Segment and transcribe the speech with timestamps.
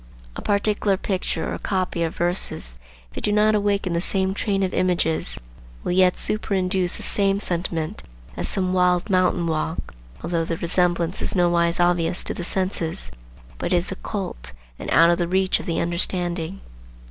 [0.35, 2.79] A particular picture or copy of verses,
[3.11, 5.37] if it do not awaken the same train of images,
[5.83, 8.01] will yet superinduce the same sentiment
[8.35, 9.93] as some wild mountain walk,
[10.23, 13.11] although the resemblance is nowise obvious to the senses,
[13.59, 16.61] but is occult and out of the reach of the understanding.